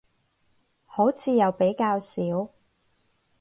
[0.87, 2.49] 好似又比較少